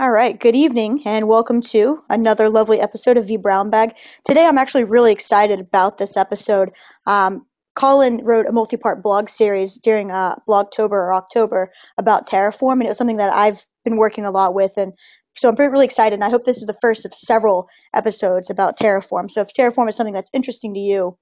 [0.00, 3.96] All right, good evening and welcome to another lovely episode of V Brown Bag.
[4.24, 6.70] Today I'm actually really excited about this episode.
[7.06, 7.44] Um,
[7.74, 12.90] Colin wrote a multi-part blog series during uh, Blogtober or October about Terraform, and it
[12.90, 14.92] was something that I've been working a lot with, and
[15.36, 16.14] so I'm really excited.
[16.14, 19.28] And I hope this is the first of several episodes about Terraform.
[19.28, 21.18] So if Terraform is something that's interesting to you,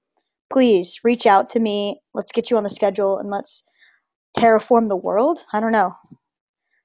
[0.53, 1.99] please reach out to me.
[2.13, 3.63] Let's get you on the schedule and let's
[4.37, 5.39] terraform the world.
[5.51, 5.95] I don't know.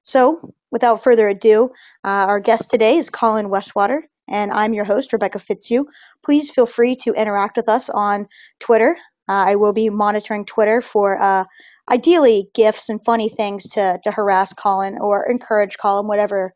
[0.03, 1.71] So, without further ado,
[2.03, 5.85] uh, our guest today is Colin Westwater, and I'm your host, Rebecca Fitzhugh.
[6.25, 8.27] Please feel free to interact with us on
[8.59, 8.97] Twitter.
[9.29, 11.45] Uh, I will be monitoring Twitter for uh,
[11.89, 16.53] ideally gifts and funny things to, to harass Colin or encourage Colin, whatever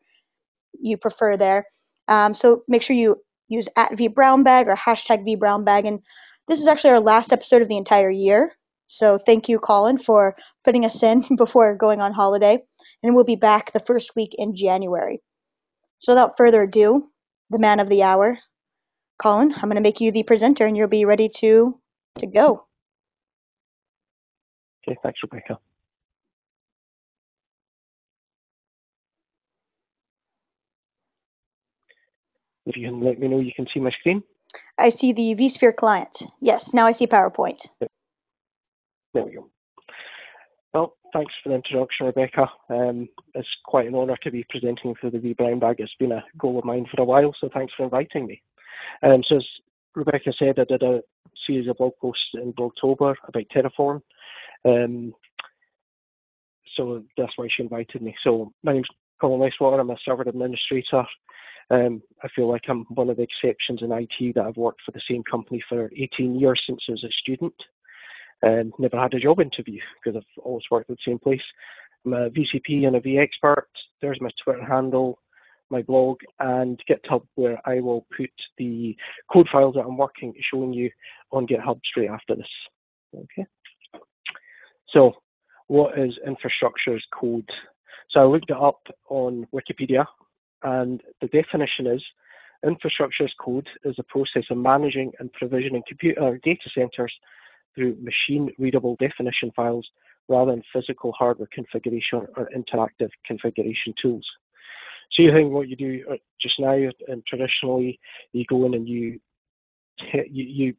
[0.78, 1.64] you prefer there.
[2.08, 3.16] Um, so make sure you
[3.48, 5.88] use at vbrownbag or hashtag vbrownbag.
[5.88, 6.00] And
[6.48, 8.52] this is actually our last episode of the entire year.
[8.88, 12.62] So thank you, Colin, for putting us in before going on holiday
[13.02, 15.20] and we'll be back the first week in January.
[16.00, 17.08] So without further ado,
[17.50, 18.38] the man of the hour,
[19.20, 21.78] Colin, I'm going to make you the presenter and you'll be ready to
[22.18, 22.66] to go.
[24.86, 25.58] Okay, thanks, Rebecca.
[32.66, 34.22] If you can let me know you can see my screen.
[34.76, 36.22] I see the vSphere client.
[36.40, 37.66] Yes, now I see PowerPoint.
[39.14, 39.50] There we go.
[41.12, 42.46] Thanks for the introduction, Rebecca.
[42.68, 45.76] Um, it's quite an honour to be presenting for the V Brown Bag.
[45.78, 48.42] It's been a goal of mine for a while, so thanks for inviting me.
[49.02, 49.46] Um, so as
[49.94, 51.00] Rebecca said, I did a
[51.46, 54.02] series of blog posts in October about Terraform.
[54.64, 55.14] Um,
[56.76, 58.14] so that's why she invited me.
[58.22, 58.88] So my name's
[59.20, 59.80] Colin Westwater.
[59.80, 61.04] I'm a server administrator.
[61.70, 64.92] Um, I feel like I'm one of the exceptions in IT that I've worked for
[64.92, 67.54] the same company for 18 years since I was a student
[68.42, 71.40] and never had a job interview because I've always worked at the same place.
[72.04, 73.62] I'm a VCP and a vExpert.
[74.00, 75.18] There's my Twitter handle,
[75.70, 78.96] my blog, and GitHub, where I will put the
[79.32, 80.90] code files that I'm working showing you
[81.32, 82.46] on GitHub straight after this.
[83.14, 83.46] Okay.
[84.90, 85.12] So,
[85.66, 87.48] what is infrastructure as code?
[88.10, 88.80] So I looked it up
[89.10, 90.06] on Wikipedia,
[90.62, 92.02] and the definition is
[92.66, 97.12] infrastructure as code is a process of managing and provisioning computer data centers
[97.78, 99.86] through machine readable definition files
[100.28, 104.26] rather than physical hardware configuration or interactive configuration tools.
[105.12, 107.98] So you think what you do uh, just now, and traditionally,
[108.32, 109.20] you go in and you,
[110.30, 110.74] you,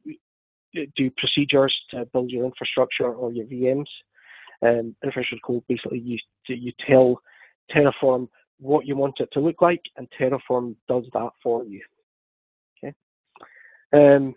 [0.73, 3.87] you do procedures to build your infrastructure or your VMs.
[4.61, 6.17] And infrastructure code basically you
[6.47, 7.21] you tell
[7.73, 8.27] Terraform
[8.59, 11.81] what you want it to look like, and Terraform does that for you.
[12.83, 12.93] Okay.
[13.93, 14.35] Um,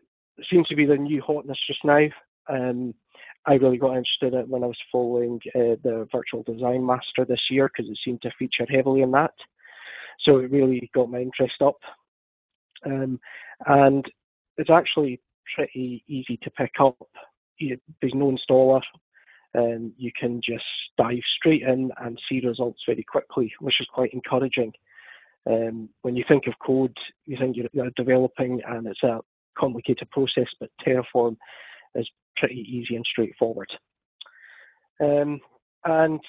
[0.51, 2.07] seems to be the new hotness just now.
[2.49, 2.95] Um,
[3.47, 7.41] I really got interested in when I was following uh, the Virtual Design Master this
[7.51, 9.35] year because it seemed to feature heavily in that.
[10.21, 11.79] So it really got my interest up.
[12.87, 13.19] Um,
[13.67, 14.05] and
[14.59, 15.21] it's actually
[15.57, 16.97] pretty easy to pick up.
[17.59, 18.81] There's no installer.
[19.55, 20.65] and you can just
[20.99, 24.73] dive straight in and see results very quickly, which is quite encouraging.
[25.49, 29.21] Um, when you think of code, you think you're, you're developing and it's a
[29.59, 31.37] complicated process, but Terraform
[31.95, 33.71] is pretty easy and straightforward.
[35.01, 35.41] Um,
[35.85, 36.21] and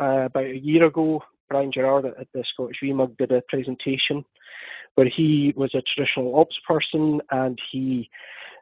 [0.00, 4.24] uh, about a year ago, Brian Gerard at the Scottish VMUG did a presentation
[4.94, 8.08] where he was a traditional ops person and he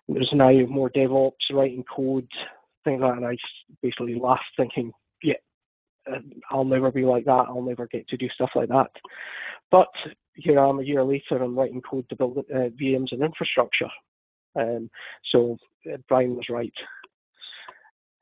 [0.08, 2.28] was now more DevOps, writing code,
[2.84, 3.18] things like that.
[3.18, 3.36] And I
[3.82, 5.34] basically laughed, thinking, yeah,
[6.10, 6.18] uh,
[6.50, 7.46] I'll never be like that.
[7.48, 8.90] I'll never get to do stuff like that.
[9.70, 9.88] But
[10.34, 13.88] here I am a year later, I'm writing code to build uh, VMs and infrastructure.
[14.56, 14.90] Um,
[15.30, 15.56] so
[15.92, 16.72] uh, Brian was right.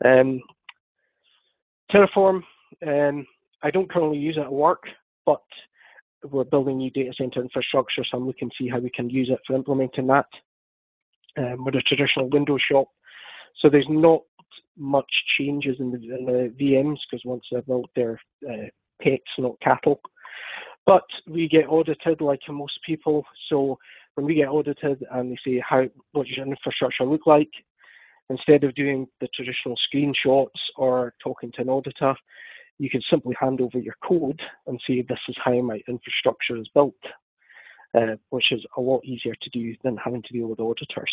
[0.05, 0.41] Um,
[1.93, 2.43] Terraform,
[2.87, 3.27] um,
[3.63, 4.85] I don't currently use it at work,
[5.27, 5.43] but
[6.31, 9.29] we're building new data center infrastructure, so I'm looking to see how we can use
[9.31, 10.27] it for implementing that.
[11.39, 12.89] Um, a traditional Windows shop,
[13.61, 14.23] so there's not
[14.77, 18.67] much changes in the, in the VMs because once they're built, they're uh,
[19.00, 20.00] pets, not cattle.
[20.87, 23.79] But we get audited like most people, so
[24.15, 27.51] when we get audited and they say how what does your infrastructure look like,
[28.29, 32.15] instead of doing the traditional screenshots or talking to an auditor,
[32.79, 36.69] you can simply hand over your code and say this is how my infrastructure is
[36.73, 36.95] built,
[37.95, 41.12] uh, which is a lot easier to do than having to deal with auditors.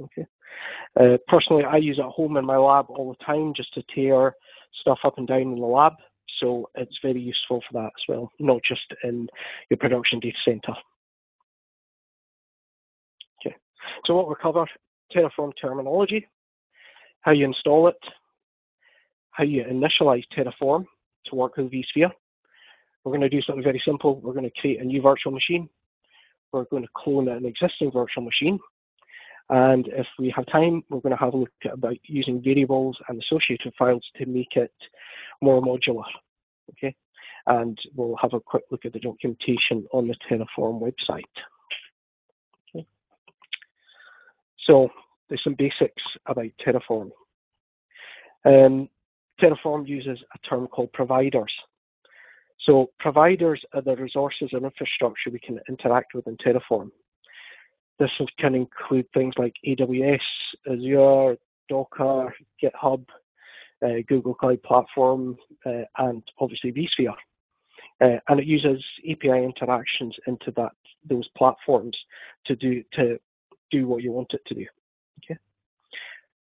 [0.00, 0.26] Okay.
[0.98, 3.82] Uh, personally, I use it at home in my lab all the time just to
[3.94, 4.34] tear
[4.80, 5.94] stuff up and down in the lab.
[6.40, 9.28] So it's very useful for that as well, not just in
[9.70, 10.74] your production data center.
[14.06, 14.66] So what we'll cover,
[15.14, 16.26] Terraform terminology,
[17.20, 17.96] how you install it,
[19.30, 20.84] how you initialize Terraform
[21.26, 22.10] to work with vSphere.
[23.04, 24.20] we're going to do something very simple.
[24.20, 25.68] We're going to create a new virtual machine.
[26.52, 28.58] We're going to clone an existing virtual machine.
[29.50, 32.98] And if we have time, we're going to have a look at about using variables
[33.08, 34.72] and associated files to make it
[35.40, 36.04] more modular.
[36.70, 36.94] Okay,
[37.46, 41.24] and we'll have a quick look at the documentation on the Terraform website.
[42.74, 42.86] Okay.
[44.68, 44.88] So
[45.28, 47.10] there's some basics about Terraform.
[48.44, 48.88] Um,
[49.40, 51.52] Terraform uses a term called providers.
[52.66, 56.90] So providers are the resources and infrastructure we can interact with in Terraform.
[57.98, 60.18] This can include things like AWS,
[60.70, 61.36] Azure,
[61.68, 63.04] Docker, GitHub,
[63.84, 65.36] uh, Google Cloud Platform,
[65.66, 67.14] uh, and obviously vSphere.
[68.00, 70.72] Uh, and it uses API interactions into that
[71.08, 71.96] those platforms
[72.46, 73.18] to do to
[73.70, 74.66] do what you want it to do.
[75.24, 75.38] Okay.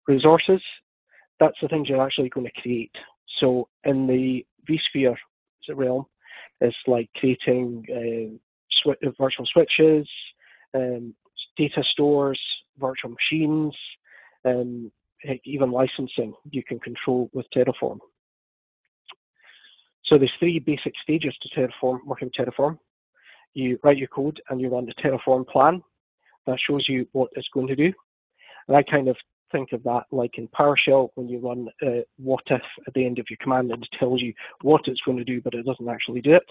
[0.08, 0.62] Resources,
[1.40, 2.96] that's the things you're actually going to create.
[3.40, 5.16] So in the vSphere
[5.74, 6.06] realm,
[6.60, 8.38] it's like creating uh,
[8.72, 10.08] sw- virtual switches,
[10.76, 11.14] um,
[11.58, 12.40] data stores,
[12.78, 13.76] virtual machines,
[14.46, 14.92] um,
[15.46, 18.00] even licensing you can control with Terraform.
[20.06, 22.78] So there's three basic stages to Terraform, working with Terraform.
[23.54, 25.82] You write your code and you run the Terraform plan.
[26.48, 27.94] That shows you what it's going to do.
[28.68, 29.16] And I kind of
[29.52, 33.20] think of that like in PowerShell when you run uh, what if at the end
[33.20, 35.90] of your command and it tells you what it's going to do, but it doesn't
[35.90, 36.50] actually do it.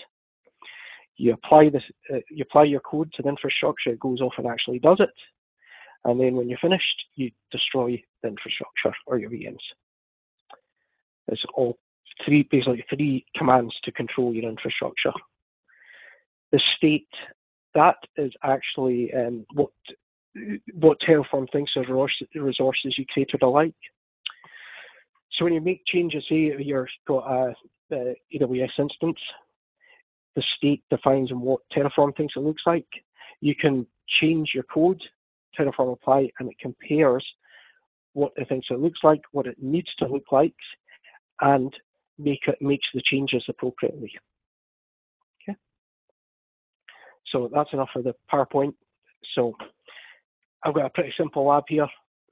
[1.16, 1.82] You apply this,
[2.12, 5.10] uh, you apply your code to the infrastructure, it goes off and actually does it.
[6.04, 9.58] And then when you're finished, you destroy the infrastructure or your VMs.
[11.28, 11.78] It's all
[12.24, 15.12] three, basically three commands to control your infrastructure.
[16.52, 17.08] The state,
[17.74, 19.70] that is actually um, what
[20.74, 23.74] what Terraform thinks of resources you created alike.
[25.32, 27.54] So when you make changes, say you've got a,
[27.92, 29.18] a AWS instance,
[30.36, 32.86] the state defines what Terraform thinks it looks like.
[33.40, 33.86] You can
[34.20, 35.00] change your code,
[35.58, 37.24] Terraform apply, and it compares
[38.12, 40.54] what it thinks it looks like, what it needs to look like,
[41.40, 41.72] and
[42.18, 44.12] make it makes the changes appropriately.
[47.30, 48.74] So that's enough for the PowerPoint.
[49.34, 49.54] So
[50.64, 51.88] I've got a pretty simple lab here.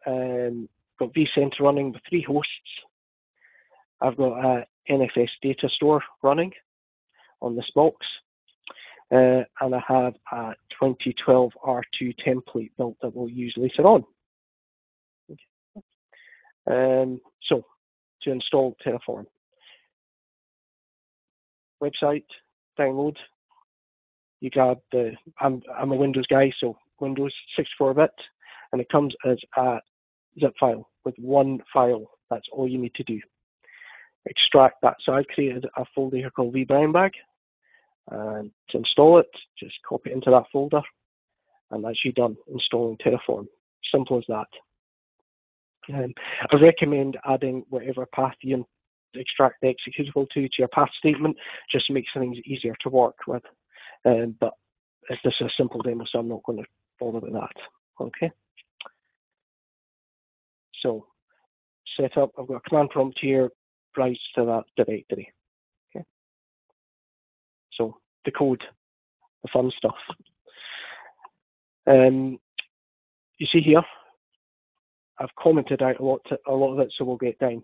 [0.06, 0.68] Um,
[0.98, 2.52] got vCenter running with three hosts.
[4.00, 6.52] I've got a NFS data store running
[7.40, 8.06] on this box.
[9.10, 14.04] Uh, and I have a 2012 R2 template built that we'll use later on.
[16.70, 17.64] Um, so,
[18.22, 19.24] to install Terraform.
[21.82, 22.26] Website,
[22.78, 23.16] download.
[24.40, 28.10] You grab the, I'm, I'm a Windows guy, so Windows 64-bit,
[28.72, 29.78] and it comes as a
[30.40, 32.10] zip file with one file.
[32.30, 33.20] That's all you need to do.
[34.26, 34.96] Extract that.
[35.04, 37.10] So I created a folder here called vBrownBag.
[38.10, 40.80] And to install it, just copy it into that folder,
[41.70, 43.46] and that's you done installing Terraform.
[43.92, 44.46] Simple as that.
[45.94, 46.14] Um,
[46.50, 48.66] I recommend adding whatever path you
[49.14, 51.36] extract the executable to to your path statement,
[51.70, 53.42] just makes things easier to work with.
[54.08, 54.54] Um, but
[55.10, 56.64] this is a simple demo, so I'm not going to
[56.98, 57.52] bother with that.
[58.00, 58.30] Okay.
[60.82, 61.06] So
[61.96, 63.50] set up, I've got a command prompt here,
[63.96, 65.32] writes to that directory.
[65.94, 66.04] Okay.
[67.72, 68.62] So the code,
[69.42, 69.96] the fun stuff.
[71.86, 72.38] Um,
[73.38, 73.82] you see here,
[75.18, 77.62] I've commented out a lot, to, a lot of it, so we'll get down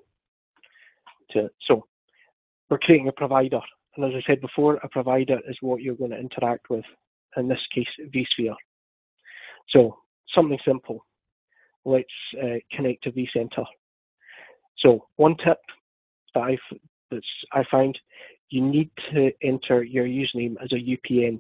[1.31, 1.55] to it.
[1.67, 1.87] So
[2.69, 3.61] we're creating a provider.
[3.97, 6.85] And as I said before, a provider is what you're going to interact with,
[7.37, 8.55] in this case, vSphere.
[9.71, 9.99] So
[10.35, 11.05] something simple.
[11.85, 12.09] Let's
[12.43, 13.65] uh, connect to vCenter.
[14.79, 15.59] So one tip
[16.35, 16.59] that I
[17.11, 17.99] that's I find
[18.51, 21.39] you need to enter your username as a UPN,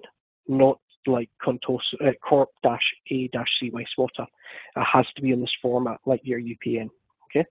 [0.48, 2.80] not like Contoso, uh, corp dash
[3.10, 3.70] a dash c.
[3.74, 4.28] It
[4.76, 6.88] has to be in this format, like your UPN.
[7.30, 7.46] Okay.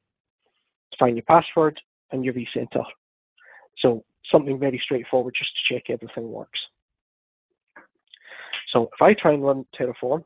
[0.99, 1.79] Find your password
[2.11, 2.83] and your vCenter.
[3.79, 6.59] So something very straightforward just to check everything works.
[8.71, 10.23] So if I try and run Terraform,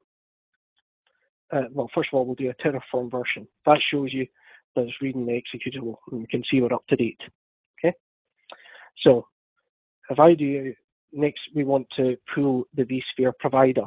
[1.52, 3.48] uh, well, first of all, we'll do a Terraform version.
[3.66, 4.28] That shows you
[4.76, 7.20] that it's reading the executable, and you can see we're up to date.
[7.80, 7.96] Okay.
[9.04, 9.28] So
[10.10, 10.74] if I do
[11.14, 13.86] next, we want to pull the vSphere provider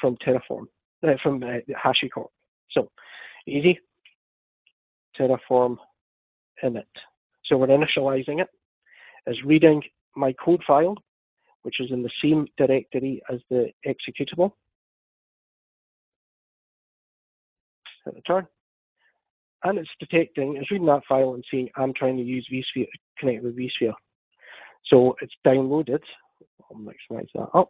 [0.00, 0.66] from Terraform,
[1.06, 2.28] uh, from uh, HashiCorp.
[2.70, 2.90] So
[3.46, 3.78] easy.
[5.18, 5.76] Terraform
[6.64, 6.84] init.
[7.44, 8.48] So we're initializing it
[9.26, 9.82] as reading
[10.16, 10.96] my code file,
[11.62, 14.52] which is in the same directory as the executable.
[18.04, 18.46] Hit return.
[19.62, 23.44] And it's detecting, it's reading that file and saying, I'm trying to use vSphere, connect
[23.44, 23.92] with vSphere.
[24.86, 26.00] So it's downloaded
[26.70, 27.68] I'll maximize that up.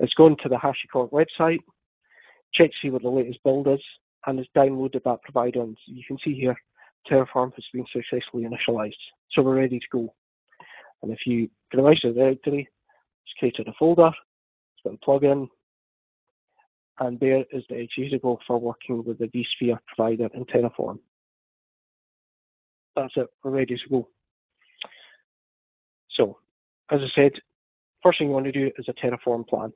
[0.00, 1.60] It's gone to the HashiCorp website,
[2.52, 3.80] check to see what the latest build is,
[4.26, 5.62] and it's downloaded that provider.
[5.62, 6.56] And you can see here,
[7.10, 8.92] Terraform has been successfully initialized.
[9.32, 10.14] So we're ready to go.
[11.02, 12.68] And if you browse the directory,
[13.24, 15.48] it's created a folder, it's got a plugin,
[17.00, 20.98] and there is the executable for working with the vSphere provider in Terraform.
[22.96, 24.08] That's it, we're ready to go.
[26.12, 26.38] So,
[26.90, 27.32] as I said,
[28.02, 29.72] first thing you want to do is a Terraform plan.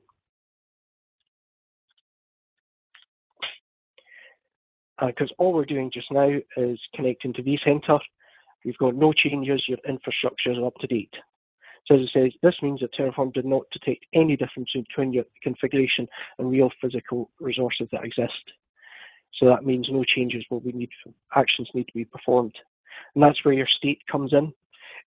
[5.05, 7.99] Because uh, all we're doing just now is connecting to vCenter.
[8.65, 11.13] We've got no changes, your infrastructure is up to date.
[11.85, 15.23] So as it says, this means that Terraform did not detect any difference between your
[15.41, 18.33] configuration and real physical resources that exist.
[19.37, 20.89] So that means no changes will be need,
[21.35, 22.53] actions need to be performed.
[23.15, 24.53] And that's where your state comes in.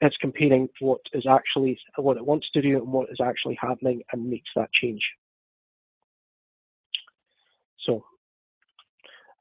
[0.01, 4.01] It's comparing what is actually, what it wants to do and what is actually happening
[4.11, 5.01] and makes that change.
[7.85, 8.03] So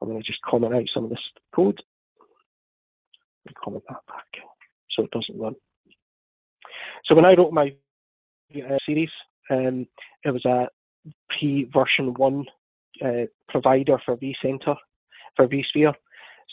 [0.04, 1.18] I'm going to just comment out some of this
[1.54, 1.80] code
[3.46, 4.26] and comment that back
[4.90, 5.54] so it doesn't run.
[7.06, 7.74] So when I wrote my
[8.54, 9.10] uh, series,
[9.50, 9.86] um,
[10.24, 10.68] it was a
[11.30, 12.44] pre-version one
[13.04, 14.76] uh, provider for vCenter,
[15.36, 15.94] for vSphere.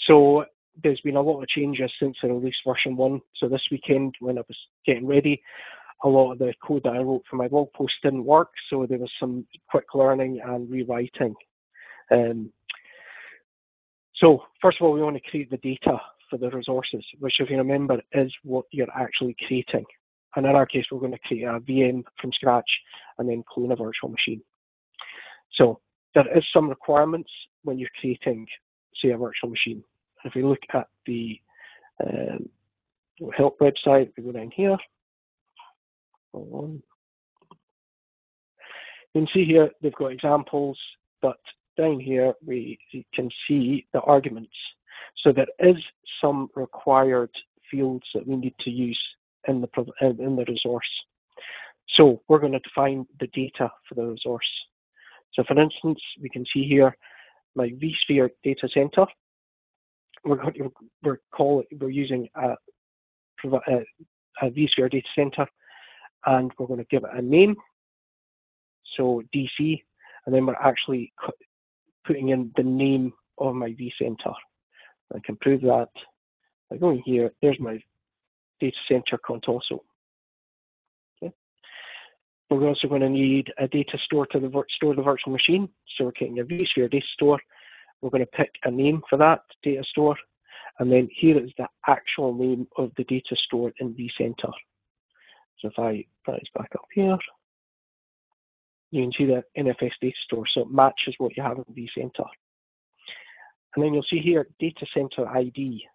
[0.08, 0.46] So
[0.81, 3.22] there's been a lot of changes since I released version one.
[3.38, 5.41] So this weekend, when I was getting ready,
[6.03, 8.50] a lot of the code that I wrote for my blog post didn't work.
[8.70, 11.36] So there was some quick learning and rewriting.
[12.12, 12.51] Um,
[14.21, 15.99] so first of all, we want to create the data
[16.29, 19.85] for the resources, which if you remember is what you're actually creating.
[20.35, 22.69] And in our case, we're going to create a VM from scratch
[23.17, 24.41] and then clone a virtual machine.
[25.55, 25.81] So
[26.15, 27.29] there is some requirements
[27.63, 28.47] when you're creating,
[29.01, 29.83] say, a virtual machine.
[30.23, 31.37] If we look at the
[32.01, 32.49] um,
[33.35, 34.77] help website, we go down here.
[36.33, 36.83] Hold on.
[39.13, 40.77] You can see here they've got examples,
[41.21, 41.39] but
[41.77, 42.79] down here we
[43.13, 44.53] can see the arguments.
[45.23, 45.77] So there is
[46.21, 47.31] some required
[47.69, 48.99] fields that we need to use
[49.47, 49.67] in the
[50.01, 50.89] in the resource.
[51.95, 54.47] So we're going to define the data for the resource.
[55.33, 56.95] So for instance, we can see here
[57.55, 59.05] my vSphere data center.
[60.23, 60.71] We're going to,
[61.03, 62.55] we're call we're using a,
[63.43, 63.83] a,
[64.41, 65.47] a vSphere data center,
[66.25, 67.55] and we're going to give it a name.
[68.97, 69.81] So DC,
[70.25, 71.11] and then we're actually
[72.05, 74.34] putting in the name of my vCenter.
[75.13, 75.89] I can prove that
[76.70, 77.31] by going here.
[77.41, 77.81] There's my
[78.60, 79.62] data center console.
[82.51, 85.70] We're also going to need a data store to the store the virtual machine.
[85.96, 87.39] So we're getting a vSphere data store.
[88.01, 90.17] We're going to pick a name for that data store.
[90.79, 94.51] And then here is the actual name of the data store in vCenter.
[95.60, 97.17] So if I put back up here,
[98.91, 100.45] you can see the NFS data store.
[100.53, 102.27] So it matches what you have in vCenter.
[103.75, 105.86] And then you'll see here data center ID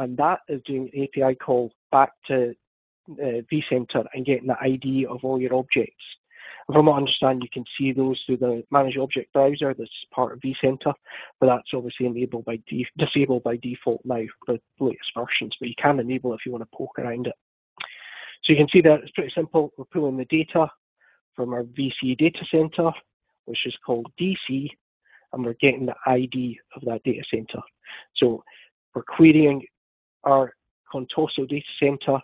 [0.00, 2.54] and that is doing an API call back to
[3.10, 6.02] uh, vCenter and getting the ID of all your objects.
[6.66, 9.90] And from what I understand, you can see those through the Manage Object browser that's
[10.14, 10.94] part of vCenter,
[11.38, 12.60] but that's obviously enabled by
[12.98, 16.62] disabled by default now for the latest versions, but you can enable if you want
[16.62, 17.34] to poke around it.
[18.44, 19.72] So you can see that it's pretty simple.
[19.76, 20.70] We're pulling the data
[21.34, 22.90] from our VC data center,
[23.46, 24.68] which is called DC,
[25.32, 27.60] and we're getting the ID of that data center.
[28.16, 28.44] So
[28.94, 29.64] we're querying
[30.24, 30.52] our
[30.92, 32.18] Contoso data center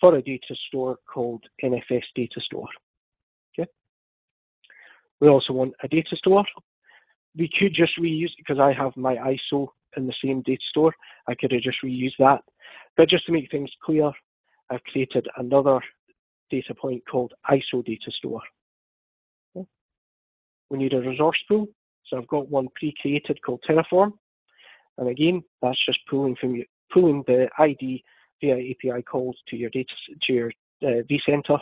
[0.00, 2.68] for a data store called NFS data store.
[3.58, 3.68] Okay.
[5.20, 6.44] We also want a data store.
[7.36, 10.94] We could just reuse because I have my ISO in the same data store.
[11.28, 12.42] I could have just reused that.
[12.96, 14.10] But just to make things clear,
[14.70, 15.80] I've created another
[16.50, 18.42] data point called ISO data store.
[19.56, 19.66] Okay.
[20.70, 21.68] We need a resource pool.
[22.06, 24.12] So I've got one pre-created called Terraform.
[24.98, 28.02] And again, that's just pulling from your pulling the ID
[28.40, 29.92] via API calls to your data
[30.22, 30.52] to your
[30.82, 31.58] uh, vCenter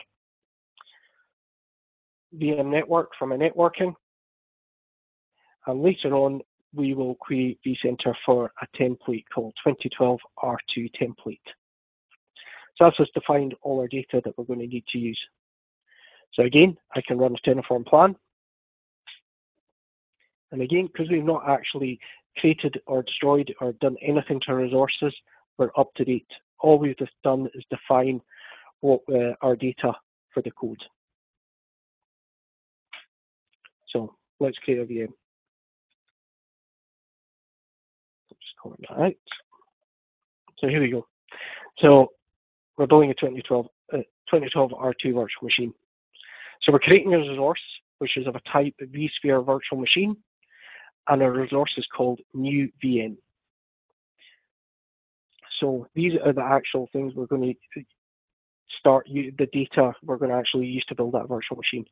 [2.37, 3.95] VM network from a networking.
[5.66, 6.40] And later on,
[6.75, 11.38] we will create vCenter for a template called 2012 R2 template.
[12.78, 15.18] So that's just defined all our data that we're going to need to use.
[16.35, 18.14] So again, I can run a Terraform plan.
[20.52, 21.99] And again, because we've not actually
[22.38, 25.12] created or destroyed or done anything to our resources,
[25.58, 26.28] we're up to date.
[26.61, 28.20] All we've just done is define
[28.80, 29.92] what uh, our data
[30.32, 30.80] for the code.
[33.88, 35.12] So let's create a VM.
[40.58, 41.06] So here we go.
[41.78, 42.08] So
[42.78, 45.75] we're building a 2012, uh, 2012 R2 virtual machine.
[46.62, 47.61] So we're creating a resource,
[47.99, 50.16] which is of a type vSphere virtual machine,
[51.08, 53.16] and our resource is called new VM.
[55.61, 57.82] So these are the actual things we're going to
[58.78, 61.85] start, the data we're going to actually use to build that virtual machine.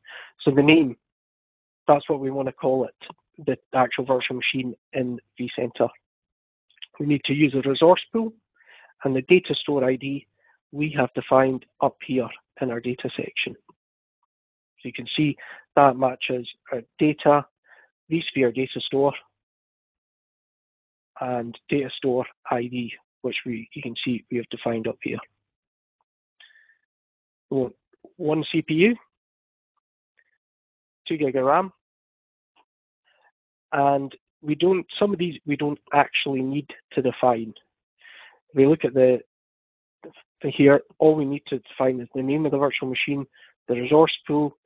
[0.43, 0.95] So the name,
[1.85, 2.95] that's what we want to call it,
[3.45, 5.89] the actual virtual machine in vCenter.
[6.97, 8.31] We need to use a resource pool,
[9.03, 10.25] and the data store ID
[10.71, 12.29] we have defined up here
[12.61, 13.55] in our data section.
[13.55, 15.35] So you can see
[15.75, 17.45] that matches our data,
[18.11, 19.13] vSphere data store,
[21.19, 25.17] and data store ID, which we you can see we have defined up here.
[27.49, 27.75] We want
[28.17, 28.95] one CPU,
[31.07, 31.71] two gig of RAM,
[33.71, 37.53] and we don't some of these we don't actually need to define.
[38.49, 39.26] If we look at the, the
[40.43, 43.25] here, all we need to define is the name of the virtual machine,
[43.67, 44.57] the resource pool,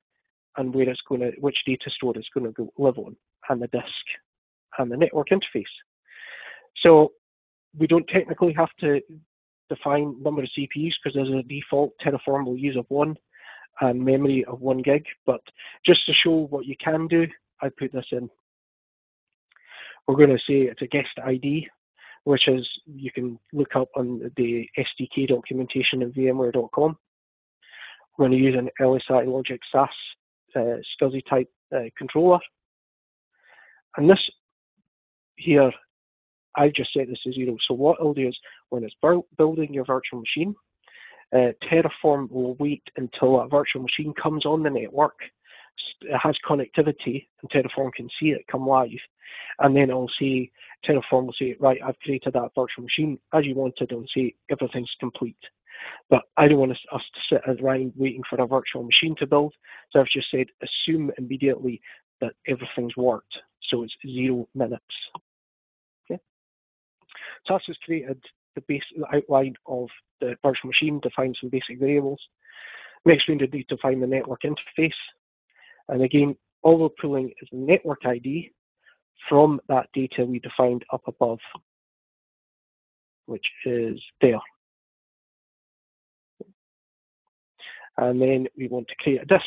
[0.57, 3.15] and where it's going to, which data store it's going to live on,
[3.49, 3.85] and the disk,
[4.77, 5.63] and the network interface.
[6.83, 7.13] So
[7.77, 8.99] we don't technically have to
[9.69, 13.15] define number of CPUs because there's a default Terraform will use of one
[13.79, 15.05] and memory of one gig.
[15.25, 15.41] But
[15.85, 17.27] just to show what you can do,
[17.61, 18.29] I put this in.
[20.07, 21.67] We're going to say it's a guest ID,
[22.23, 26.97] which is you can look up on the SDK documentation in VMware.com.
[28.17, 29.89] We're going to use an LSI Logic SAS
[30.55, 32.39] uh, SCSI type uh, controller.
[33.97, 34.19] And this
[35.35, 35.71] here,
[36.55, 37.55] I've just set this to zero.
[37.67, 38.37] So what it'll do is
[38.69, 38.95] when it's
[39.37, 40.55] building your virtual machine,
[41.33, 45.17] uh, Terraform will wait until a virtual machine comes on the network,
[46.01, 48.89] it has connectivity, and Terraform can see it come live.
[49.59, 50.51] And then it'll say,
[50.88, 54.91] Terraform will say, right, I've created that virtual machine as you wanted, and say everything's
[55.00, 55.38] complete.
[56.09, 59.53] But I don't want us, to sit around waiting for a virtual machine to build.
[59.91, 61.81] So I've just said assume immediately
[62.20, 63.33] that everything's worked.
[63.70, 64.83] So it's zero minutes.
[66.05, 66.22] Okay.
[67.48, 68.22] SAS has created
[68.55, 69.87] the base the outline of
[70.20, 72.20] the virtual machine, defines some basic variables.
[73.05, 74.91] Next we need to define the network interface.
[75.91, 78.51] And again, all we're pulling is the network ID
[79.29, 81.39] from that data we defined up above,
[83.27, 84.39] which is there.
[87.97, 89.45] and then we want to create a disk.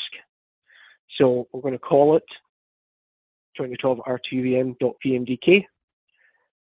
[1.19, 2.25] So we're going to call it
[3.57, 5.65] 2012 r2vm.vmdk.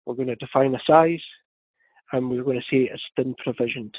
[0.06, 1.22] We're going to define a size,
[2.12, 3.94] and we're going to say it's thin provisioned.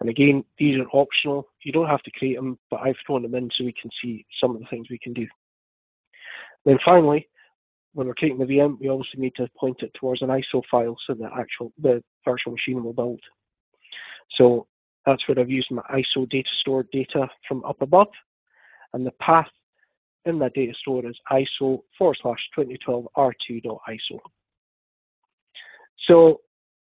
[0.00, 1.48] And again, these are optional.
[1.62, 4.24] You don't have to create them, but I've thrown them in so we can see
[4.40, 5.26] some of the things we can do.
[6.64, 7.28] Then finally,
[7.92, 10.96] when we're creating the VM, we obviously need to point it towards an ISO file
[11.06, 13.20] so the actual the virtual machine will build.
[14.36, 14.66] So
[15.04, 18.08] that's where I've used my ISO data store data from up above.
[18.92, 19.48] And the path
[20.24, 24.18] in that data store is ISO forward slash 2012 r2.iso.
[26.06, 26.40] So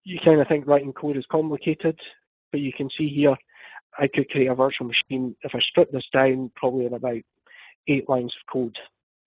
[0.04, 1.98] you kind of think writing code is complicated,
[2.52, 3.34] but you can see here
[3.98, 7.20] I could create a virtual machine if I strip this down probably in about
[7.88, 8.76] eight lines of code.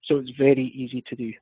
[0.06, 1.34] So it's very easy to do.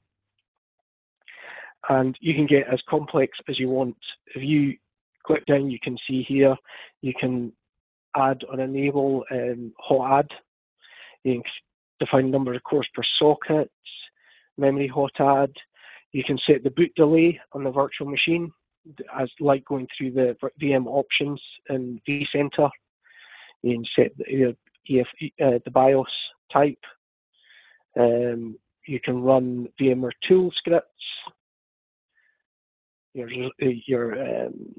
[1.90, 3.98] And you can get as complex as you want.
[4.36, 4.78] If you
[5.26, 6.56] click down, you can see here,
[7.02, 7.52] you can
[8.16, 10.30] add or enable um, hot add.
[11.24, 11.44] You can
[12.00, 13.72] define number of cores per socket,
[14.58, 15.52] memory hot add.
[16.12, 18.52] You can set the boot delay on the virtual machine
[19.20, 22.70] as like going through the VM options in vCenter.
[23.64, 24.56] Can set the,
[24.90, 25.08] EF,
[25.42, 26.06] uh, the BIOS
[26.52, 26.84] type.
[27.98, 30.90] Um, you can run VMware tool scripts.
[33.14, 34.74] Your, your um,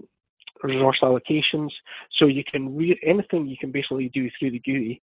[0.64, 1.70] resource allocations.
[2.18, 5.00] So you can read anything you can basically do through the GUI,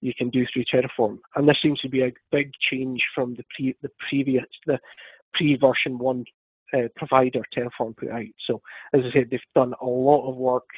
[0.00, 1.18] you can do through Terraform.
[1.34, 4.78] And this seems to be a big change from the pre the previous the
[5.34, 6.24] pre version one
[6.74, 8.24] uh, provider Terraform put out.
[8.46, 8.60] So
[8.92, 10.68] as I said, they've done a lot of work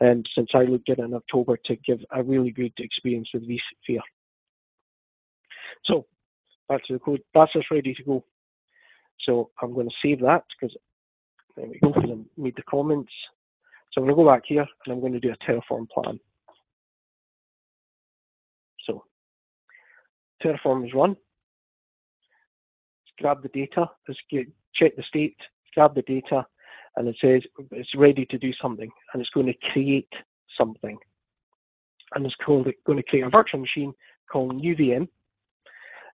[0.00, 3.48] and um, since I looked it in October to give a really good experience with
[3.48, 4.00] vSphere.
[5.84, 6.06] So
[6.68, 7.22] back to the code.
[7.34, 8.24] That's us ready to go.
[9.20, 10.76] So I'm going to save that because
[11.56, 13.12] there we go, because I made the comments.
[13.92, 16.18] So I'm going to go back here and I'm going to do a Terraform plan.
[18.86, 19.04] So
[20.42, 21.16] Terraform is run.
[23.22, 25.36] Grab the data, let's get, check the state,
[25.74, 26.44] grab the data,
[26.96, 30.12] and it says it's ready to do something, and it's going to create
[30.58, 30.98] something.
[32.14, 33.94] And it's called, going to create a virtual machine
[34.30, 35.06] called new VM.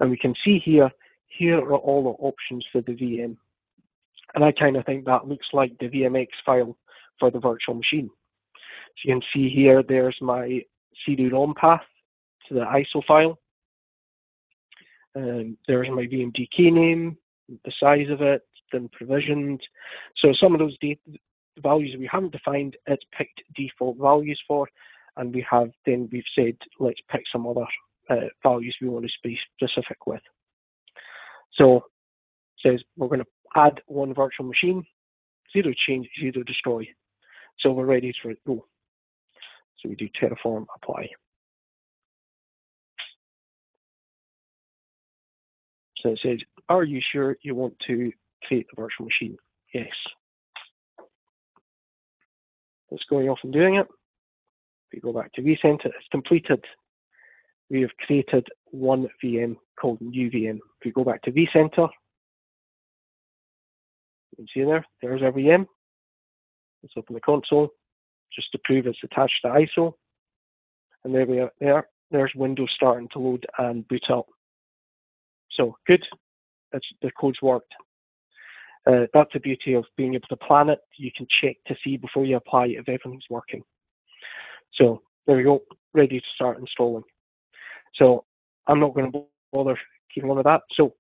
[0.01, 0.91] And we can see here,
[1.27, 3.37] here are all the options for the VM.
[4.35, 6.77] And I kind of think that looks like the VMX file
[7.21, 8.11] for the virtual machine.
[8.55, 10.61] So you can see here, there's my
[11.05, 11.83] CD-ROM path
[12.49, 13.39] to the ISO file.
[15.17, 17.17] Um, there's my VMDK name,
[17.49, 19.61] the size of it, then provisioned.
[20.17, 20.77] So some of those
[21.63, 24.69] values we haven't defined, it's picked default values for,
[25.17, 27.67] and we have then we've said let's pick some other
[28.11, 30.21] uh, values we want to be specific with.
[31.55, 31.85] So
[32.63, 34.85] says we're going to add one virtual machine,
[35.53, 36.87] zero change, zero destroy.
[37.61, 38.67] So we're ready to go.
[39.79, 41.09] So we do Terraform apply.
[46.07, 46.39] So it says,
[46.69, 48.13] are you sure you want to
[48.47, 49.37] create a virtual machine?
[49.75, 49.89] Yes.
[52.93, 53.89] It's going off and doing it.
[54.93, 56.65] We go back to vCenter, it's completed.
[57.69, 60.59] We have created one VM called new VM.
[60.59, 61.89] If we go back to vCenter,
[64.31, 65.67] you can see there, there's our VM.
[66.85, 67.71] Let's open the console
[68.33, 69.95] just to prove it's attached to ISO.
[71.03, 71.89] And there we are there.
[72.13, 74.27] There's Windows starting to load and boot up.
[75.57, 76.05] So good,
[76.73, 77.73] it's, the code's worked.
[78.87, 80.79] Uh, that's the beauty of being able to plan it.
[80.97, 83.63] You can check to see before you apply if everything's working.
[84.75, 87.03] So there we go, ready to start installing.
[87.97, 88.25] So
[88.67, 89.79] I'm not going to bother
[90.15, 90.63] keeping on with that.
[90.75, 90.95] So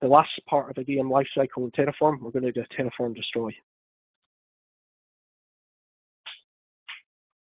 [0.00, 3.14] the last part of the VM lifecycle in Terraform, we're going to do a Terraform
[3.14, 3.50] destroy.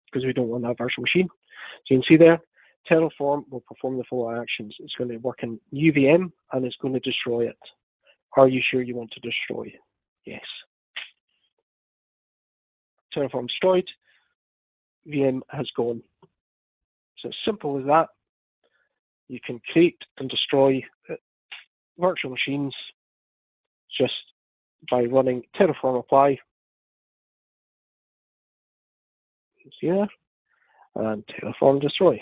[0.07, 1.29] Because we don't want that virtual machine.
[1.87, 2.41] So you can see there,
[2.91, 4.75] Terraform will perform the following actions.
[4.79, 7.59] It's going to work in UVM and it's going to destroy it.
[8.37, 9.73] Are you sure you want to destroy?
[10.27, 10.43] Yes.
[13.15, 13.89] Terraform destroyed.
[15.07, 16.03] VM has gone.
[17.21, 18.09] So simple as that.
[19.29, 21.15] You can create and destroy uh,
[21.99, 22.75] virtual machines
[23.99, 24.13] just
[24.91, 26.39] by running Terraform apply.
[29.81, 30.09] See there?
[30.95, 32.21] And Terraform destroy.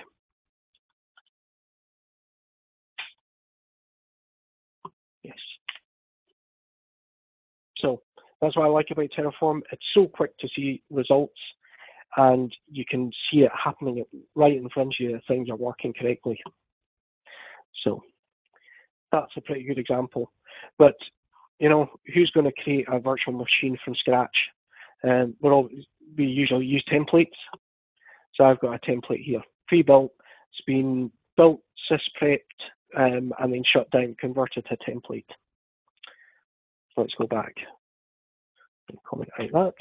[8.42, 9.60] That's what I like about Terraform.
[9.70, 11.38] It's so quick to see results
[12.16, 16.38] and you can see it happening right in front of you, things are working correctly.
[17.84, 18.02] So
[19.12, 20.30] that's a pretty good example.
[20.76, 20.96] But
[21.60, 24.36] you know, who's going to create a virtual machine from scratch?
[25.04, 25.68] Um, we're all,
[26.18, 27.30] we usually use templates.
[28.34, 30.10] So I've got a template here, pre-built.
[30.50, 32.38] It's been built, sys-prepped,
[32.96, 35.24] um, and then shut down, converted to template.
[36.96, 37.54] Let's go back
[39.08, 39.74] comment out that.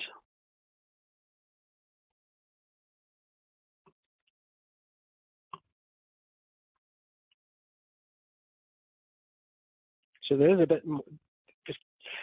[10.28, 10.84] So there is a bit,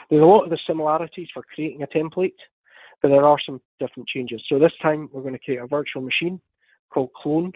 [0.09, 2.33] there's a lot of the similarities for creating a template,
[3.03, 4.43] but there are some different changes.
[4.49, 6.41] So this time we're going to create a virtual machine
[6.91, 7.53] called clone,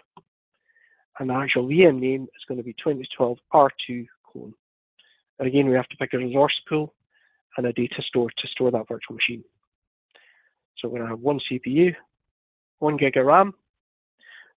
[1.18, 4.52] and the actual VM name is going to be 2012 R2 clone.
[5.38, 6.92] And again, we have to pick a resource pool
[7.56, 9.44] and a data store to store that virtual machine.
[10.78, 11.94] So we're going to have one CPU,
[12.78, 13.54] one gig of RAM.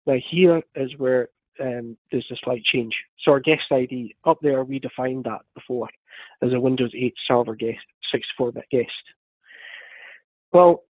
[0.05, 1.29] Now here is where
[1.59, 2.93] um, there's a slight change.
[3.23, 5.89] So our guest ID, up there we defined that before
[6.41, 7.79] as a Windows 8 server guest,
[8.13, 8.91] 64-bit guest.
[10.51, 10.83] Well,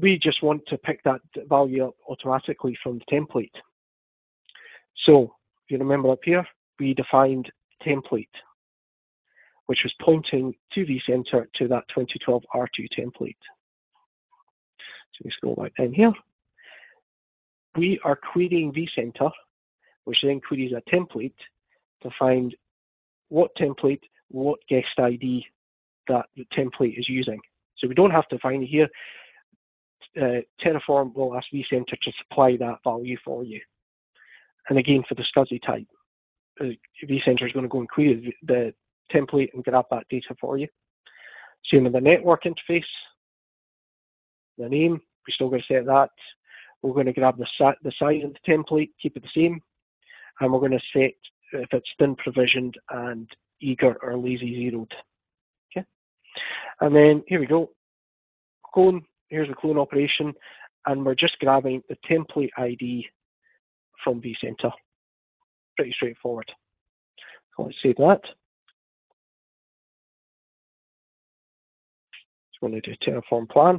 [0.00, 3.50] we just want to pick that value up automatically from the template.
[5.06, 6.46] So if you remember up here,
[6.78, 7.50] we defined
[7.86, 8.28] template,
[9.66, 13.36] which was pointing to vCenter to that 2012 R2 template.
[15.12, 16.12] So we scroll back down here.
[17.76, 19.30] We are querying vCenter
[20.04, 21.34] which then queries a template
[22.02, 22.54] to find
[23.28, 25.44] what template, what guest ID
[26.08, 27.40] that the template is using.
[27.78, 28.88] So we don't have to find it here.
[30.16, 33.60] Uh, Terraform will ask vCenter to supply that value for you.
[34.68, 35.86] And again, for the SCSI type,
[36.60, 36.64] uh,
[37.04, 38.72] vCenter is going to go and query the
[39.12, 40.68] template and grab that data for you.
[41.72, 42.82] Same with the network interface,
[44.58, 46.10] the name, we're still going to set that.
[46.82, 47.46] We're going to grab the,
[47.82, 49.60] the size of the template, keep it the same
[50.40, 51.14] and we're going to set
[51.52, 53.28] if it's thin provisioned and
[53.60, 54.92] eager or lazy zeroed.
[55.76, 55.86] Okay,
[56.80, 57.70] and then here we go.
[58.72, 59.04] Clone.
[59.28, 60.32] Here's the clone operation,
[60.86, 63.06] and we're just grabbing the template ID
[64.02, 64.70] from vCenter.
[65.76, 66.50] Pretty straightforward.
[67.56, 68.20] So let's save that.
[72.64, 73.78] So going to Terraform plan.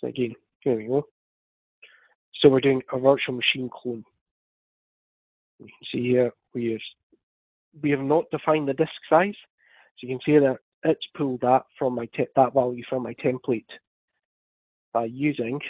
[0.00, 1.04] So again, here we go.
[2.40, 4.04] So we're doing a virtual machine clone.
[5.58, 6.80] You can see here we have
[7.82, 9.34] we have not defined the disk size.
[9.98, 13.64] So you can see that it's pulled that from my that value from my template
[14.92, 15.60] by using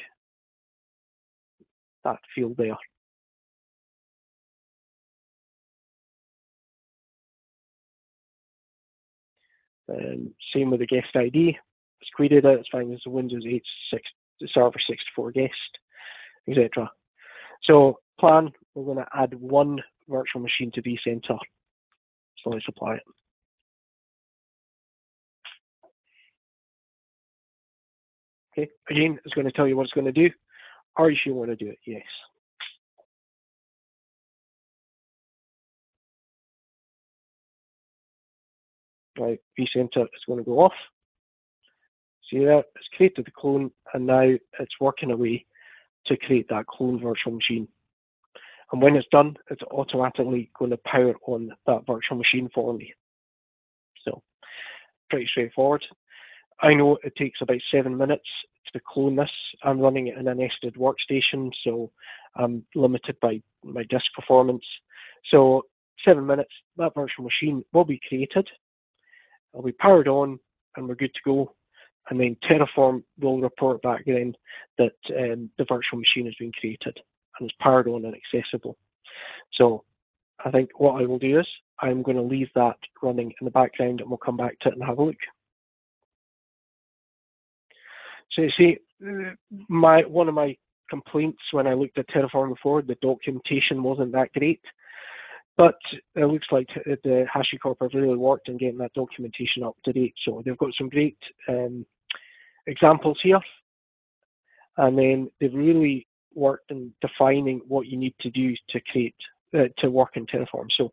[2.05, 2.77] that field there.
[9.91, 11.57] Um, same with the guest ID.
[12.01, 14.03] It's created it, it's fine as a Windows 8 6,
[14.55, 15.53] Server 64 guest,
[16.49, 16.91] etc.
[17.65, 21.39] So plan, we're going to add one virtual machine to vCenter.
[22.43, 23.03] So let's apply it.
[28.59, 30.31] Okay, again, it's going to tell you what it's going to do.
[30.97, 31.79] Are you sure you want to do it?
[31.87, 32.03] Yes.
[39.21, 40.73] Right, vCenter is going to go off.
[42.31, 42.65] See that?
[42.77, 44.23] It's created the clone and now
[44.59, 45.45] it's working away
[46.07, 47.69] to create that clone virtual machine.
[48.73, 52.95] And when it's done, it's automatically going to power on that virtual machine for me.
[54.05, 54.23] So
[55.11, 55.85] pretty straightforward.
[56.63, 58.29] I know it takes about seven minutes
[58.73, 59.31] to clone this.
[59.65, 61.91] I'm running it in a nested workstation, so
[62.37, 64.65] I'm limited by my disk performance.
[65.31, 65.63] So
[66.05, 68.49] seven minutes, that virtual machine will be created.
[69.53, 70.39] It'll be powered on
[70.77, 71.55] and we're good to go.
[72.09, 74.35] And then Terraform will report back then
[74.79, 76.99] that um, the virtual machine has been created
[77.39, 78.77] and is powered on and accessible.
[79.53, 79.85] So
[80.45, 81.47] I think what I will do is
[81.79, 84.75] I'm going to leave that running in the background and we'll come back to it
[84.75, 85.17] and have a look.
[88.33, 88.79] So you see,
[89.69, 90.57] my one of my
[90.89, 94.61] complaints when I looked at Terraform before, the documentation wasn't that great.
[95.61, 95.77] But
[96.15, 100.15] it looks like the HashiCorp have really worked in getting that documentation up to date.
[100.25, 101.19] So they've got some great
[101.51, 101.85] um,
[102.67, 103.41] examples here.
[104.79, 109.15] And then they've really worked in defining what you need to do to create,
[109.53, 110.69] uh, to work in Terraform.
[110.79, 110.91] So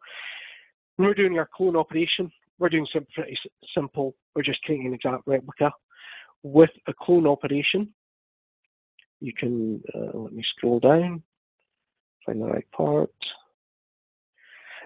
[0.98, 3.38] when we're doing our clone operation, we're doing something pretty
[3.74, 4.16] simple.
[4.36, 5.72] We're just creating an exact replica.
[6.44, 7.94] With a clone operation,
[9.22, 11.24] you can, uh, let me scroll down,
[12.26, 13.12] find the right part.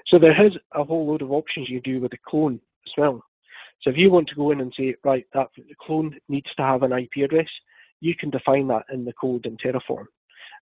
[0.08, 3.24] So there is a whole load of options you do with a clone as well.
[3.82, 6.64] So if you want to go in and say, right, that the clone needs to
[6.64, 7.48] have an IP address,
[8.00, 10.06] you can define that in the code in Terraform.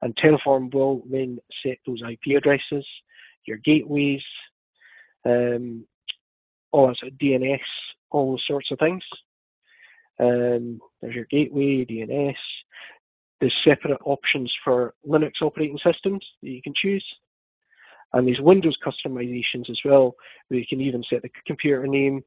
[0.03, 2.87] And Terraform will then set those IP addresses,
[3.45, 4.23] your gateways,
[5.25, 5.85] um,
[6.71, 7.59] all DNS,
[8.11, 9.03] all those sorts of things.
[10.21, 12.35] Um, there's your gateway, DNS.
[13.41, 17.05] There's separate options for Linux operating systems that you can choose.
[18.13, 20.15] And these Windows customizations as well,
[20.49, 22.23] where you can even set the computer name,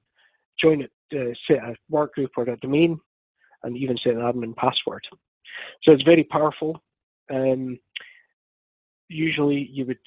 [0.61, 2.99] join it, uh, set a work group or a domain,
[3.63, 5.03] and even set an admin password.
[5.83, 6.81] So it's very powerful.
[7.29, 7.79] Um,
[9.07, 9.99] usually you would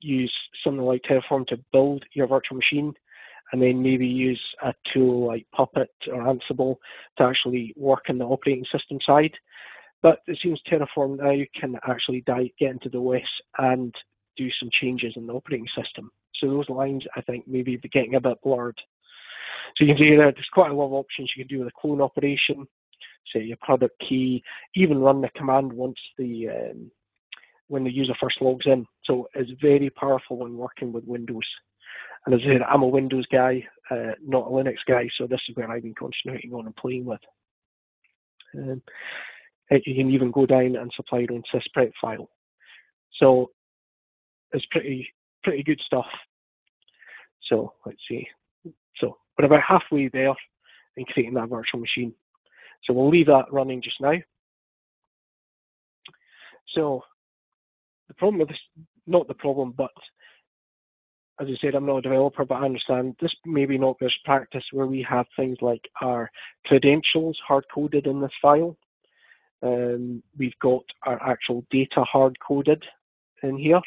[0.00, 2.92] use something like Terraform to build your virtual machine
[3.52, 6.76] and then maybe use a tool like Puppet or Ansible
[7.18, 9.32] to actually work in the operating system side.
[10.02, 13.22] But it seems Terraform now can actually get into the OS
[13.58, 13.94] and
[14.36, 16.10] do some changes in the operating system.
[16.36, 18.78] So those lines, I think, maybe be getting a bit blurred.
[19.76, 21.72] So you can see there, there's quite a lot of options you can do with
[21.72, 22.66] a clone operation,
[23.32, 24.42] say your product key,
[24.74, 26.90] even run the command once the um,
[27.68, 28.86] when the user first logs in.
[29.04, 31.46] So it's very powerful when working with Windows.
[32.26, 35.40] And as I said, I'm a Windows guy, uh, not a Linux guy, so this
[35.48, 37.20] is where I've been concentrating on and playing with.
[38.56, 38.82] Um,
[39.70, 42.28] you can even go down and supply your own sysprep file.
[43.18, 43.50] So
[44.54, 45.06] it's pretty
[45.42, 46.06] pretty good stuff.
[47.50, 48.26] So let's see.
[48.96, 50.34] So we're about halfway there
[50.96, 52.14] in creating that virtual machine.
[52.84, 54.14] So we'll leave that running just now.
[56.74, 57.02] So
[58.08, 58.58] the problem with this,
[59.06, 59.90] not the problem, but
[61.40, 64.14] as I said, I'm not a developer, but I understand this may be not best
[64.24, 66.30] practice where we have things like our
[66.64, 68.76] credentials hard coded in this file.
[69.62, 72.82] Um, we've got our actual data hard coded
[73.42, 73.80] in here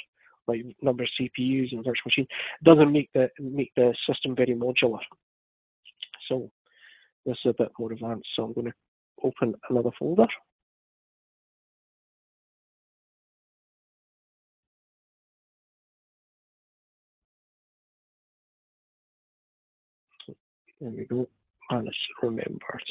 [0.47, 2.27] like number of CPUs and virtual machine,
[2.63, 4.99] doesn't make the make the system very modular.
[6.27, 6.49] So
[7.25, 8.27] this is a bit more advanced.
[8.35, 8.73] So I'm going to
[9.23, 10.27] open another folder.
[20.79, 21.27] There we go.
[21.71, 22.83] And it's remembered.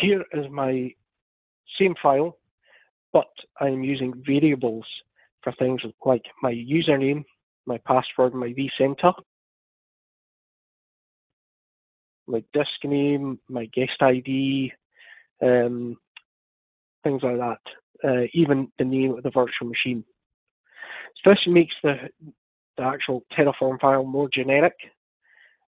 [0.00, 0.92] Here is my
[1.78, 2.38] same file,
[3.12, 3.30] but
[3.60, 4.86] I'm using variables
[5.42, 7.24] for things like my username,
[7.66, 9.12] my password, my vCenter,
[12.26, 14.72] my disk name, my guest ID,
[15.42, 15.96] um,
[17.04, 17.60] things like that,
[18.04, 20.04] uh, even the name of the virtual machine.
[21.22, 21.94] So this makes the,
[22.76, 24.74] the actual Terraform file more generic.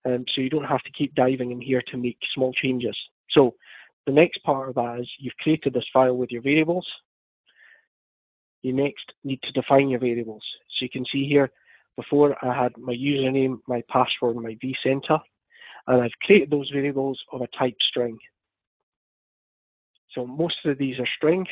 [0.05, 2.97] um, so you don't have to keep diving in here to make small changes.
[3.31, 3.55] So
[4.09, 6.87] the next part of that is you've created this file with your variables.
[8.63, 10.43] You next need to define your variables.
[10.71, 11.51] So you can see here,
[11.95, 15.21] before I had my username, my password, my vCenter,
[15.89, 18.17] and I've created those variables of a type string.
[20.15, 21.45] So most of these are string,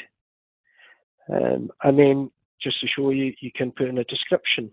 [1.31, 2.31] um, and then
[2.63, 4.71] just to show you, you can put in a description